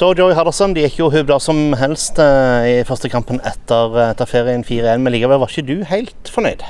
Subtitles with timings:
[0.00, 4.28] Så Joey Hardasson de gikk jo hubla som helst eh, i første kampen etter, etter
[4.30, 6.62] ferien 4-1, men likevel var ikke du helt fornøyd?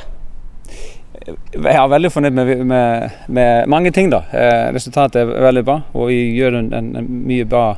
[1.54, 4.10] Jeg er veldig fornøyd med, med, med mange ting.
[4.10, 4.24] da.
[4.34, 7.68] Eh, resultatet er veldig bra, og vi gjør en, en, en mye, bra,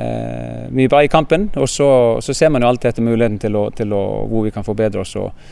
[0.00, 1.50] eh, mye bra i kampen.
[1.60, 1.90] Og så,
[2.24, 4.02] så, ser man jo alltid etter muligheten til, å, til å,
[4.32, 5.50] hvor vi kan forbedre oss og,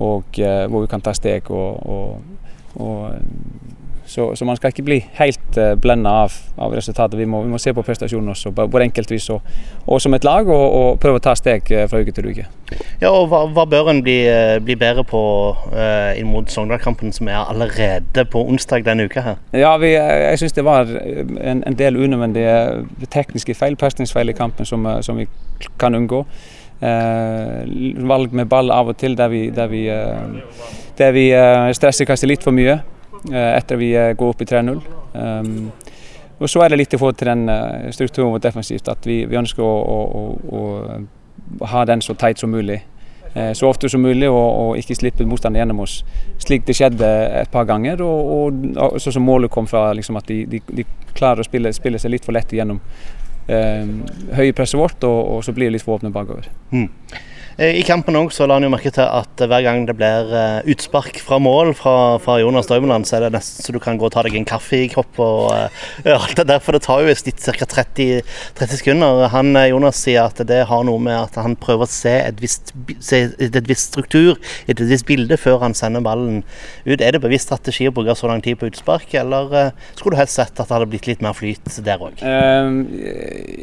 [0.00, 1.52] og eh, hvor vi kan ta steg.
[1.52, 3.76] og, og, og
[4.08, 7.18] så, så, man skal ikke bli helt eh, blenda av, av, resultatet.
[7.18, 9.44] Vi må, vi må, se på prestasjonen også, både enkeltvis og,
[9.84, 12.46] og som et lag, og, og, prøve å ta steg uh, fra uke til uke.
[13.02, 15.20] Ja, og Hva, hva bør en bli, uh, bli, bedre på
[15.74, 19.26] uh, inn mot Sogndal-kampen, som er allerede på onsdag denne uka?
[19.28, 19.38] her?
[19.52, 24.64] Ja, vi, Jeg syns det var en, en del unødvendige tekniske feil, pasningsfeil i kampen,
[24.64, 25.28] som, som, vi
[25.78, 26.24] kan unngå.
[28.08, 29.88] valg med ball av og til der vi, der vi,
[30.98, 31.32] der vi
[31.74, 32.78] stresser kanskje litt for mye.
[33.26, 34.82] Eh, etter vi eh, går opp i 3-0.
[35.12, 35.70] Um,
[36.38, 39.24] og så er det litt i forhold til den uh, strukturen vår defensivt, at vi,
[39.26, 39.98] vi ønsker å, å,
[40.54, 40.60] å,
[41.58, 42.80] å, ha den så teit som mulig.
[43.54, 45.98] Så ofte som mulig, og, og ikke slippe motstanderen gjennom oss.
[46.42, 47.06] Slik det skjedde
[47.38, 50.86] et par ganger, og, og sånn som målet kom fra liksom at de, de, de,
[51.14, 52.80] klarer å spille, spille, seg litt for lett gjennom
[53.46, 53.92] eh,
[54.40, 56.48] høye presset vårt, og, så blir det litt for åpne bakover.
[56.72, 56.88] Mm.
[57.58, 60.68] Eh, I kampen òg la han jo merke til at hver gang det blir eh,
[60.70, 64.06] utspark fra mål fra, fra Jonas Drømmeland, så er det nesten så du kan gå
[64.06, 65.50] og ta deg en kaffe i kopp og
[66.06, 66.62] uh, alt det der.
[66.62, 67.66] For det tar jo i snitt ca.
[67.66, 68.22] 30,
[68.60, 69.24] 30, sekunder.
[69.32, 72.70] Han, Jonas sier at det har noe med at han prøver å se et visst,
[73.02, 74.38] se et visst struktur,
[74.70, 76.44] et visst bilde, før han sender ballen
[76.86, 77.02] ut.
[77.02, 80.38] Er det bevisst strategi å bruke så lang tid på utspark, eller skulle du helst
[80.38, 82.22] sett at det hadde blitt litt mer flyt der òg?
[82.22, 82.86] Uh,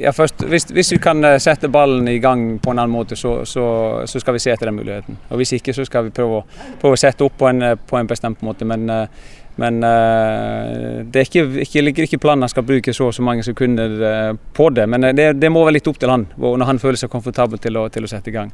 [0.04, 3.35] ja, først, hvis, hvis, vi kan sette ballen i gang på en annen måte, så,
[3.44, 3.66] så
[4.06, 5.18] så skal vi se etter den muligheten.
[5.30, 6.44] Og Hvis ikke, så skal vi prøve,
[6.82, 8.66] prøve å sette opp på en, på en bestemt måte.
[8.66, 13.24] Men, eh, men eh, det er ikke, ikke, ikke planen han skal bruke så så
[13.24, 14.88] mange sekunder eh, på det.
[14.90, 17.78] Men det, det, må være litt opp til han, når han føler seg komfortabel til
[17.78, 18.52] å, til å sette i gang.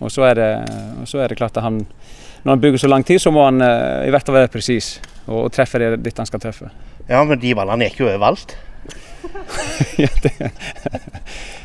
[0.00, 0.50] Og så det,
[1.04, 1.82] så er det klart at han,
[2.42, 4.94] når han bruker så lang tid, så må han i hvert fall være presis
[5.26, 6.70] og, og treffe det dit han skal treffe.
[7.10, 8.56] Ja, men de ballene gikk jo overalt.
[10.02, 10.32] ja, det,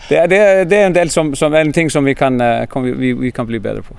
[0.10, 2.86] det, det, det, er en del som, som en ting som vi kan, eh, kan
[2.86, 3.98] vi, vi kan bli bedre på.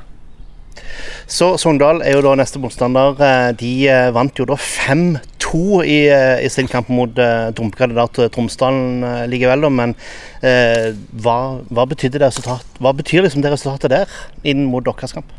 [1.27, 3.17] Så Sogndal er jo da neste motstander.
[3.23, 5.99] Eh, de eh, vant jo da 5-2 i,
[6.45, 9.69] i, sin kamp mot uh, drømmekandidat Tromsdalen likevel.
[9.73, 9.95] Men
[10.43, 11.39] eh, hva,
[11.71, 15.33] hva, betydde det resultat, hva betyr liksom det resultatet der inn mot deres kamp?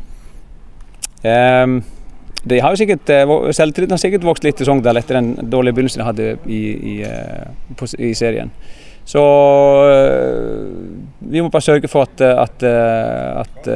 [1.24, 1.80] Um,
[2.44, 3.10] de har jo sikkert,
[3.56, 6.60] Selvtilliten har sikkert vokst litt i Sogndal etter den dårlige begynnelsen de hadde i,
[6.92, 6.98] i,
[7.76, 8.52] på, i serien.
[9.08, 9.20] Så
[9.88, 10.72] øh,
[11.20, 13.68] vi må bare sørge for at, at, at,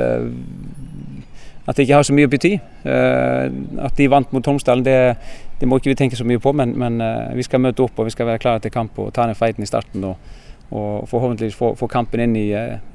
[1.66, 2.52] at det ikke har så mye å bety.
[2.84, 5.16] At de vant mot Tromsdalen, det,
[5.60, 6.52] det, må ikke vi tenke så mye på.
[6.52, 7.00] Men, men,
[7.36, 9.64] vi skal møte opp og vi skal være klare til kamp og ta den fighten
[9.64, 10.04] i starten.
[10.04, 10.36] Og,
[10.72, 12.50] og forhåpentligvis få, få kampen inn, i,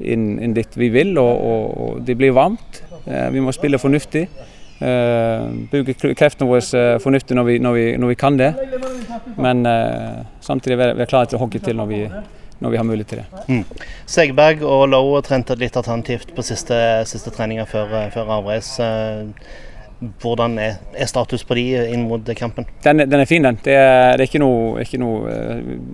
[0.06, 1.18] inn, inn, dit vi vil.
[1.18, 2.84] Og, og, og det blir varmt.
[3.08, 4.28] Vi må spille fornuftig.
[4.78, 8.52] Uh, bruke kreftene våre uh, fornuftig når vi, når, vi, når vi, kan det.
[9.38, 12.02] Men uh, samtidig være, være klare til å hogge til når vi,
[12.62, 13.46] når vi har mulighet til det.
[13.48, 13.88] Mm.
[14.06, 16.78] Segberg og Lowe trente litt alternativt på siste,
[17.10, 18.76] siste treninger før, før avreis.
[20.22, 21.64] Hvordan er, er, status på de
[21.96, 22.68] inn mot kampen?
[22.86, 23.58] Den, den er fin, den.
[23.66, 25.40] Det er, det er ikke, noe, ikke noe,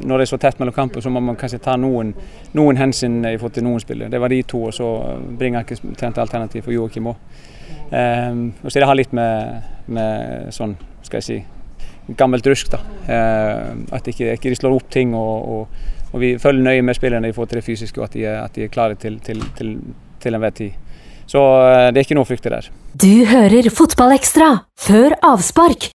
[0.04, 2.12] Når det er så tett mellom kamper, så må man kanskje ta noen,
[2.52, 4.12] noen hensyn i forhold til noen spillere.
[4.12, 4.92] Det var de to, og så
[5.40, 7.44] bringer jeg ikke trent alternativ for Joakim òg.
[7.92, 11.40] Um, og så det har litt med, med, sånn, skal jeg si,
[12.20, 12.72] gammelt rusk.
[12.74, 12.80] da.
[13.08, 15.14] Uh, at ikke, ikke de slår opp ting.
[15.18, 18.18] Og, og, og, vi følger nøye med spillerne i forhold til det fysiske, og at
[18.18, 19.76] de, at de er klare til, til, til,
[20.24, 20.80] til enhver tid.
[21.30, 22.70] Så uh, det er ikke noe å frykte der.
[22.94, 25.92] Du hører Fotballekstra før avspark